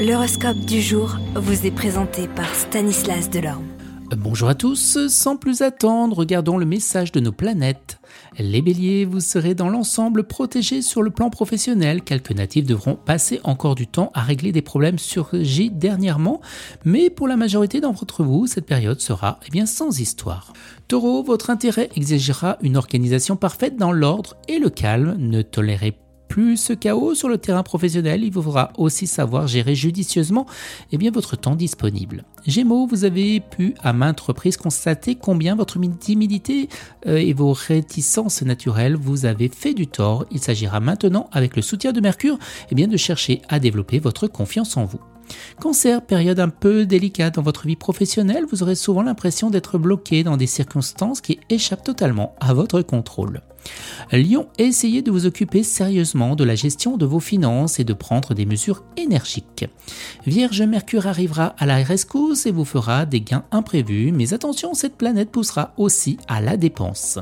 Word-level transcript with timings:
L'horoscope 0.00 0.60
du 0.60 0.80
jour 0.80 1.18
vous 1.34 1.66
est 1.66 1.70
présenté 1.70 2.26
par 2.26 2.54
Stanislas 2.54 3.28
Delorme. 3.28 3.66
Bonjour 4.16 4.48
à 4.48 4.54
tous, 4.54 4.96
sans 5.08 5.36
plus 5.36 5.60
attendre, 5.60 6.16
regardons 6.16 6.56
le 6.56 6.64
message 6.64 7.12
de 7.12 7.20
nos 7.20 7.32
planètes. 7.32 8.00
Les 8.38 8.62
béliers, 8.62 9.04
vous 9.04 9.20
serez 9.20 9.54
dans 9.54 9.68
l'ensemble 9.68 10.24
protégés 10.24 10.80
sur 10.80 11.02
le 11.02 11.10
plan 11.10 11.28
professionnel. 11.28 12.00
Quelques 12.00 12.32
natifs 12.32 12.64
devront 12.64 12.94
passer 12.96 13.40
encore 13.44 13.74
du 13.74 13.86
temps 13.86 14.10
à 14.14 14.22
régler 14.22 14.52
des 14.52 14.62
problèmes 14.62 14.98
surgis 14.98 15.68
dernièrement, 15.68 16.40
mais 16.86 17.10
pour 17.10 17.28
la 17.28 17.36
majorité 17.36 17.82
d'entre 17.82 18.24
vous, 18.24 18.46
cette 18.46 18.64
période 18.64 19.02
sera 19.02 19.38
eh 19.46 19.50
bien, 19.50 19.66
sans 19.66 20.00
histoire. 20.00 20.54
Taureau, 20.88 21.22
votre 21.22 21.50
intérêt 21.50 21.90
exigera 21.94 22.56
une 22.62 22.78
organisation 22.78 23.36
parfaite 23.36 23.76
dans 23.76 23.92
l'ordre 23.92 24.38
et 24.48 24.60
le 24.60 24.70
calme. 24.70 25.16
Ne 25.18 25.42
tolérez 25.42 25.94
plus 26.30 26.56
ce 26.56 26.72
chaos 26.72 27.14
sur 27.14 27.28
le 27.28 27.38
terrain 27.38 27.64
professionnel, 27.64 28.22
il 28.22 28.32
vous 28.32 28.40
faudra 28.40 28.72
aussi 28.78 29.08
savoir 29.08 29.48
gérer 29.48 29.74
judicieusement 29.74 30.46
eh 30.92 30.96
bien, 30.96 31.10
votre 31.10 31.36
temps 31.36 31.56
disponible. 31.56 32.24
Gémeaux, 32.46 32.86
vous 32.86 33.04
avez 33.04 33.40
pu 33.40 33.74
à 33.82 33.92
maintes 33.92 34.20
reprises 34.20 34.56
constater 34.56 35.16
combien 35.16 35.56
votre 35.56 35.78
timidité 35.98 36.68
euh, 37.06 37.16
et 37.16 37.32
vos 37.32 37.52
réticences 37.52 38.42
naturelles 38.42 38.94
vous 38.94 39.26
avez 39.26 39.48
fait 39.48 39.74
du 39.74 39.88
tort. 39.88 40.24
Il 40.30 40.38
s'agira 40.38 40.78
maintenant, 40.78 41.28
avec 41.32 41.56
le 41.56 41.62
soutien 41.62 41.90
de 41.92 42.00
Mercure, 42.00 42.38
eh 42.70 42.74
bien, 42.76 42.86
de 42.86 42.96
chercher 42.96 43.42
à 43.48 43.58
développer 43.58 43.98
votre 43.98 44.28
confiance 44.28 44.76
en 44.76 44.84
vous. 44.84 45.00
Cancer, 45.60 46.02
période 46.02 46.40
un 46.40 46.48
peu 46.48 46.86
délicate 46.86 47.34
dans 47.34 47.42
votre 47.42 47.66
vie 47.66 47.76
professionnelle, 47.76 48.46
vous 48.50 48.62
aurez 48.62 48.74
souvent 48.74 49.02
l'impression 49.02 49.50
d'être 49.50 49.78
bloqué 49.78 50.24
dans 50.24 50.36
des 50.36 50.46
circonstances 50.46 51.20
qui 51.20 51.40
échappent 51.48 51.84
totalement 51.84 52.34
à 52.40 52.54
votre 52.54 52.82
contrôle. 52.82 53.40
Lion, 54.12 54.48
essayez 54.58 55.02
de 55.02 55.10
vous 55.10 55.26
occuper 55.26 55.62
sérieusement 55.62 56.34
de 56.34 56.44
la 56.44 56.54
gestion 56.54 56.96
de 56.96 57.06
vos 57.06 57.20
finances 57.20 57.78
et 57.78 57.84
de 57.84 57.92
prendre 57.92 58.34
des 58.34 58.46
mesures 58.46 58.82
énergiques. 58.96 59.66
Vierge, 60.26 60.62
Mercure 60.62 61.06
arrivera 61.06 61.54
à 61.58 61.66
la 61.66 61.76
rescousse 61.76 62.46
et 62.46 62.50
vous 62.50 62.64
fera 62.64 63.06
des 63.06 63.20
gains 63.20 63.44
imprévus, 63.52 64.12
mais 64.12 64.34
attention, 64.34 64.74
cette 64.74 64.96
planète 64.96 65.30
poussera 65.30 65.74
aussi 65.76 66.18
à 66.26 66.40
la 66.40 66.56
dépense. 66.56 67.18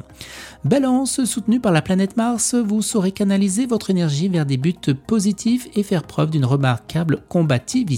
Balance, 0.65 1.25
soutenue 1.25 1.61
par 1.61 1.73
la 1.73 1.83
planète 1.83 2.17
Mars, 2.17 2.55
vous 2.55 2.83
saurez 2.83 3.13
canaliser 3.13 3.67
votre 3.67 3.91
énergie 3.91 4.29
vers 4.29 4.47
des 4.47 4.57
buts 4.57 4.75
positifs 5.07 5.69
et 5.75 5.83
faire 5.83 6.05
preuve 6.05 6.31
d'une 6.31 6.45
remarquable 6.45 7.23
combativité. 7.29 7.98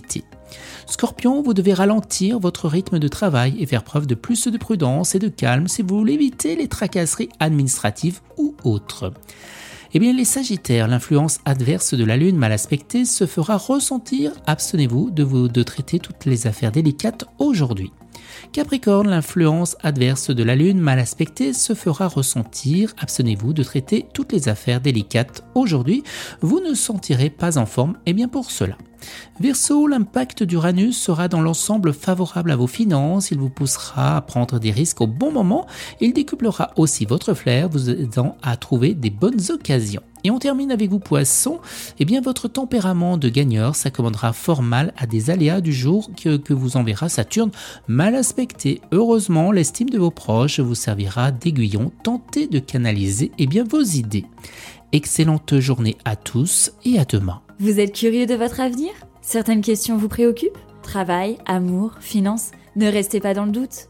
Scorpion, 0.87 1.43
vous 1.43 1.55
devez 1.55 1.73
ralentir 1.73 2.39
votre 2.39 2.69
rythme 2.69 2.99
de 2.99 3.09
travail 3.09 3.57
et 3.59 3.67
faire 3.67 3.85
preuve 3.85 4.07
de 4.07 4.15
plus 4.15 4.49
de 4.49 4.59
prudence 4.59 5.15
et 5.15 5.19
de 5.19 5.29
calme 5.29 5.69
si 5.69 5.83
vous 5.83 5.99
voulez 5.99 6.15
éviter 6.15 6.57
les 6.57 6.69
tracasseries 6.69 7.29
administratives 7.39 8.21
ou 8.37 8.55
autres. 8.65 9.13
Eh 9.93 9.99
bien, 9.99 10.13
les 10.13 10.25
Sagittaires, 10.25 10.87
l'influence 10.87 11.41
adverse 11.45 11.95
de 11.95 12.05
la 12.05 12.17
Lune 12.17 12.37
mal 12.37 12.53
aspectée 12.53 13.05
se 13.05 13.27
fera 13.27 13.57
ressentir. 13.57 14.33
Abstenez-vous 14.47 15.11
de, 15.11 15.25
vous, 15.25 15.49
de 15.49 15.63
traiter 15.65 15.99
toutes 15.99 16.27
les 16.27 16.47
affaires 16.47 16.71
délicates 16.71 17.25
aujourd'hui. 17.39 17.93
Capricorne, 18.53 19.11
l'influence 19.11 19.77
adverse 19.83 20.31
de 20.31 20.43
la 20.43 20.57
Lune 20.57 20.81
mal 20.81 20.99
aspectée 20.99 21.53
se 21.53 21.75
fera 21.75 22.09
ressentir. 22.09 22.95
Abstenez-vous 22.99 23.53
de 23.53 23.63
traiter 23.63 24.07
toutes 24.13 24.33
les 24.33 24.49
affaires 24.49 24.81
délicates 24.81 25.45
aujourd'hui. 25.55 26.03
Vous 26.41 26.61
ne 26.61 26.75
sentirez 26.75 27.31
pas 27.31 27.59
en 27.59 27.67
forme, 27.67 27.97
et 28.07 28.13
bien 28.13 28.29
pour 28.29 28.51
cela. 28.51 28.77
Verseau, 29.41 29.87
l'impact 29.87 30.43
d'Uranus 30.43 30.99
sera 30.99 31.29
dans 31.29 31.41
l'ensemble 31.41 31.93
favorable 31.93 32.51
à 32.51 32.57
vos 32.57 32.67
finances, 32.67 33.31
il 33.31 33.39
vous 33.39 33.49
poussera 33.49 34.17
à 34.17 34.21
prendre 34.21 34.59
des 34.59 34.71
risques 34.71 35.01
au 35.01 35.07
bon 35.07 35.33
moment, 35.33 35.67
il 36.01 36.13
décuplera 36.13 36.73
aussi 36.77 37.07
votre 37.07 37.35
flair, 37.35 37.69
vous 37.71 37.89
aidant 37.89 38.37
à 38.43 38.57
trouver 38.57 38.95
des 38.95 39.11
bonnes 39.11 39.41
occasions. 39.51 40.03
Et 40.25 40.31
on 40.31 40.39
termine 40.39 40.71
avec 40.71 40.91
vous 40.91 40.99
poisson, 40.99 41.61
eh 41.99 42.05
bien 42.05 42.21
votre 42.21 42.49
tempérament 42.49 43.17
de 43.17 43.29
gagneur 43.29 43.75
s'accommodera 43.75 44.33
fort 44.33 44.63
mal 44.63 44.93
à 44.97 45.07
des 45.07 45.31
aléas 45.31 45.61
du 45.61 45.73
jour 45.73 46.11
que, 46.17 46.37
que 46.37 46.55
vous 46.55 46.77
enverra 46.77 47.09
Saturne 47.09 47.51
mal 47.89 48.15
aspecté. 48.15 48.81
Heureusement, 48.93 49.53
l'estime 49.53 49.91
de 49.91 49.99
vos 49.99 50.11
proches 50.11 50.61
vous 50.61 50.75
servira 50.75 51.31
d'aiguillon, 51.31 51.93
tentez 52.03 52.47
de 52.47 52.59
canaliser 52.59 53.33
eh 53.39 53.47
bien, 53.47 53.65
vos 53.65 53.83
idées. 53.83 54.27
Excellente 54.93 55.59
journée 55.61 55.97
à 56.05 56.17
tous 56.17 56.73
et 56.85 56.99
à 56.99 57.05
demain. 57.05 57.43
Vous 57.59 57.79
êtes 57.79 57.95
curieux 57.95 58.27
de 58.27 58.35
votre 58.35 58.61
avenir? 58.61 58.91
Certaines 59.21 59.61
questions 59.61 59.97
vous 59.97 60.09
préoccupent? 60.09 60.59
Travail, 60.83 61.39
amour, 61.47 61.93
finances? 62.01 62.51
Ne 62.77 62.91
restez 62.91 63.21
pas 63.21 63.35
dans 63.35 63.45
le 63.45 63.53
doute. 63.53 63.90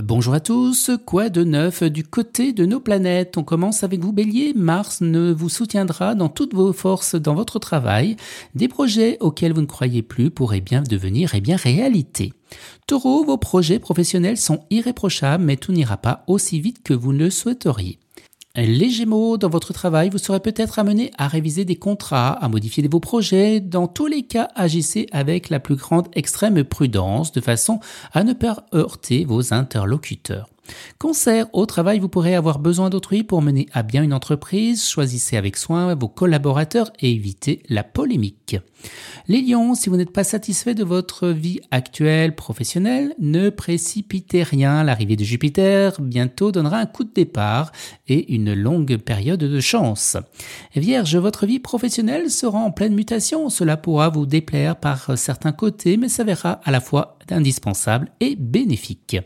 Bonjour 0.00 0.32
à 0.32 0.40
tous, 0.40 0.90
quoi 1.04 1.28
de 1.28 1.44
neuf 1.44 1.82
du 1.82 2.02
côté 2.02 2.54
de 2.54 2.64
nos 2.64 2.80
planètes? 2.80 3.36
On 3.36 3.44
commence 3.44 3.84
avec 3.84 4.00
vous 4.00 4.14
Bélier, 4.14 4.54
Mars 4.56 5.02
ne 5.02 5.30
vous 5.30 5.50
soutiendra 5.50 6.14
dans 6.14 6.30
toutes 6.30 6.54
vos 6.54 6.72
forces 6.72 7.14
dans 7.14 7.34
votre 7.34 7.58
travail, 7.58 8.16
des 8.54 8.68
projets 8.68 9.18
auxquels 9.20 9.52
vous 9.52 9.60
ne 9.60 9.66
croyez 9.66 10.00
plus 10.00 10.30
pourraient 10.30 10.62
bien 10.62 10.80
devenir 10.80 11.34
eh 11.34 11.42
bien 11.42 11.56
réalité. 11.56 12.32
Taureau, 12.86 13.22
vos 13.22 13.36
projets 13.36 13.78
professionnels 13.78 14.38
sont 14.38 14.64
irréprochables 14.70 15.44
mais 15.44 15.58
tout 15.58 15.72
n'ira 15.72 15.98
pas 15.98 16.24
aussi 16.26 16.58
vite 16.58 16.82
que 16.82 16.94
vous 16.94 17.12
ne 17.12 17.24
le 17.24 17.30
souhaiteriez. 17.30 17.98
Les 18.54 18.90
Gémeaux, 18.90 19.38
dans 19.38 19.48
votre 19.48 19.72
travail, 19.72 20.10
vous 20.10 20.18
serez 20.18 20.40
peut-être 20.40 20.78
amené 20.78 21.10
à 21.16 21.26
réviser 21.26 21.64
des 21.64 21.76
contrats, 21.76 22.32
à 22.32 22.50
modifier 22.50 22.86
vos 22.86 23.00
projets. 23.00 23.60
Dans 23.60 23.86
tous 23.86 24.06
les 24.06 24.24
cas, 24.24 24.50
agissez 24.54 25.06
avec 25.10 25.48
la 25.48 25.58
plus 25.58 25.76
grande 25.76 26.08
extrême 26.12 26.62
prudence 26.62 27.32
de 27.32 27.40
façon 27.40 27.80
à 28.12 28.24
ne 28.24 28.34
pas 28.34 28.66
heurter 28.74 29.24
vos 29.24 29.54
interlocuteurs. 29.54 30.51
Concert, 30.98 31.46
au 31.52 31.66
travail, 31.66 31.98
vous 31.98 32.08
pourrez 32.08 32.34
avoir 32.34 32.58
besoin 32.58 32.90
d'autrui 32.90 33.24
pour 33.24 33.42
mener 33.42 33.68
à 33.72 33.82
bien 33.82 34.02
une 34.02 34.14
entreprise. 34.14 34.86
Choisissez 34.86 35.36
avec 35.36 35.56
soin 35.56 35.94
vos 35.94 36.08
collaborateurs 36.08 36.92
et 37.00 37.10
évitez 37.10 37.62
la 37.68 37.82
polémique. 37.82 38.56
Les 39.28 39.40
lions, 39.40 39.74
si 39.74 39.88
vous 39.88 39.96
n'êtes 39.96 40.12
pas 40.12 40.24
satisfait 40.24 40.74
de 40.74 40.84
votre 40.84 41.28
vie 41.28 41.60
actuelle 41.70 42.34
professionnelle, 42.34 43.14
ne 43.18 43.50
précipitez 43.50 44.42
rien. 44.42 44.82
L'arrivée 44.82 45.16
de 45.16 45.24
Jupiter 45.24 46.00
bientôt 46.00 46.52
donnera 46.52 46.78
un 46.78 46.86
coup 46.86 47.04
de 47.04 47.12
départ 47.12 47.72
et 48.08 48.34
une 48.34 48.54
longue 48.54 48.96
période 48.96 49.40
de 49.40 49.60
chance. 49.60 50.16
Vierge, 50.74 51.16
votre 51.16 51.46
vie 51.46 51.60
professionnelle 51.60 52.30
sera 52.30 52.58
en 52.58 52.72
pleine 52.72 52.94
mutation. 52.94 53.48
Cela 53.48 53.76
pourra 53.76 54.08
vous 54.08 54.26
déplaire 54.26 54.76
par 54.76 55.16
certains 55.16 55.52
côtés, 55.52 55.96
mais 55.96 56.08
s'avérera 56.08 56.60
à 56.64 56.70
la 56.70 56.80
fois 56.80 57.18
indispensable 57.30 58.10
et 58.20 58.36
bénéfique. 58.36 59.16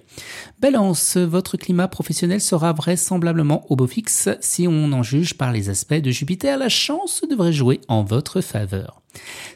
Balance, 0.60 1.16
votre 1.16 1.56
climat 1.56 1.88
professionnel 1.88 2.40
sera 2.40 2.72
vraisemblablement 2.72 3.70
au 3.70 3.76
beau 3.76 3.86
fixe 3.86 4.28
si 4.40 4.66
on 4.68 4.92
en 4.92 5.02
juge 5.02 5.34
par 5.34 5.52
les 5.52 5.70
aspects 5.70 5.94
de 5.94 6.10
Jupiter. 6.10 6.58
La 6.58 6.68
chance 6.68 7.22
devrait 7.28 7.52
jouer 7.52 7.80
en 7.88 8.04
votre 8.04 8.40
faveur. 8.40 9.02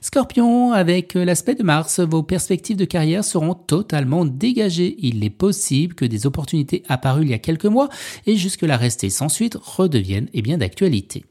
Scorpion, 0.01 0.73
avec 0.73 1.15
l'aspect 1.15 1.55
de 1.55 1.63
Mars, 1.63 2.01
vos 2.01 2.23
perspectives 2.23 2.77
de 2.77 2.85
carrière 2.85 3.25
seront 3.25 3.55
totalement 3.55 4.25
dégagées. 4.25 4.97
Il 4.99 5.23
est 5.25 5.31
possible 5.31 5.95
que 5.95 6.05
des 6.05 6.27
opportunités 6.27 6.83
apparues 6.89 7.25
il 7.25 7.31
y 7.31 7.35
a 7.35 7.39
quelques 7.39 7.67
mois 7.67 7.89
et 8.27 8.37
jusque-là 8.37 8.77
restées 8.77 9.11
sans 9.11 9.29
suite 9.29 9.59
redeviennent 9.61 10.29
eh 10.33 10.43
bien 10.43 10.59
d'actualité. 10.59 11.25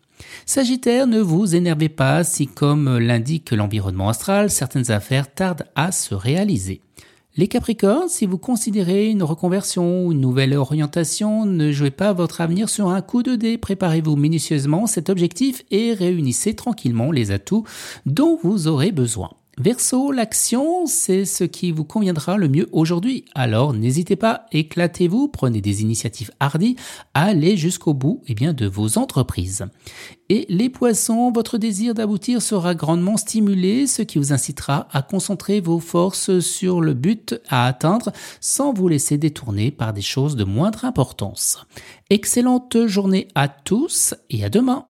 Sagittaire, 0.45 1.07
ne 1.07 1.19
vous 1.19 1.55
énervez 1.55 1.89
pas 1.89 2.23
si, 2.23 2.47
comme 2.47 2.97
l'indique 2.97 3.51
l'environnement 3.51 4.09
astral, 4.09 4.49
certaines 4.49 4.91
affaires 4.91 5.33
tardent 5.33 5.65
à 5.75 5.91
se 5.91 6.15
réaliser. 6.15 6.81
Les 7.37 7.47
Capricornes, 7.47 8.09
si 8.09 8.25
vous 8.25 8.37
considérez 8.37 9.07
une 9.07 9.23
reconversion 9.23 10.05
ou 10.05 10.11
une 10.11 10.19
nouvelle 10.19 10.53
orientation, 10.55 11.45
ne 11.45 11.71
jouez 11.71 11.91
pas 11.91 12.11
votre 12.11 12.41
avenir 12.41 12.67
sur 12.67 12.89
un 12.89 13.01
coup 13.01 13.23
de 13.23 13.35
dé. 13.35 13.57
Préparez-vous 13.57 14.17
minutieusement 14.17 14.87
cet 14.87 15.09
objectif 15.09 15.63
et 15.71 15.93
réunissez 15.93 16.55
tranquillement 16.55 17.11
les 17.11 17.31
atouts 17.31 17.63
dont 18.05 18.37
vous 18.43 18.67
aurez 18.67 18.91
besoin. 18.91 19.29
Verso, 19.61 20.13
l'action, 20.13 20.85
c'est 20.85 21.25
ce 21.25 21.43
qui 21.43 21.73
vous 21.73 21.83
conviendra 21.83 22.37
le 22.37 22.47
mieux 22.47 22.69
aujourd'hui. 22.71 23.25
Alors 23.35 23.73
n'hésitez 23.73 24.15
pas, 24.15 24.45
éclatez-vous, 24.53 25.27
prenez 25.27 25.59
des 25.59 25.81
initiatives 25.81 26.31
hardies, 26.39 26.77
allez 27.13 27.57
jusqu'au 27.57 27.93
bout 27.93 28.21
eh 28.27 28.35
bien, 28.35 28.53
de 28.53 28.67
vos 28.67 28.97
entreprises. 28.97 29.65
Et 30.29 30.45
les 30.47 30.69
poissons, 30.69 31.33
votre 31.33 31.57
désir 31.57 31.93
d'aboutir 31.93 32.41
sera 32.41 32.73
grandement 32.73 33.17
stimulé, 33.17 33.85
ce 33.85 34.01
qui 34.01 34.17
vous 34.17 34.31
incitera 34.31 34.87
à 34.93 35.01
concentrer 35.01 35.59
vos 35.59 35.81
forces 35.81 36.39
sur 36.39 36.79
le 36.79 36.93
but 36.93 37.35
à 37.49 37.65
atteindre 37.67 38.13
sans 38.39 38.71
vous 38.71 38.87
laisser 38.87 39.17
détourner 39.17 39.71
par 39.71 39.91
des 39.91 40.01
choses 40.01 40.37
de 40.37 40.45
moindre 40.45 40.85
importance. 40.85 41.65
Excellente 42.09 42.87
journée 42.87 43.27
à 43.35 43.49
tous 43.49 44.15
et 44.29 44.45
à 44.45 44.49
demain. 44.49 44.85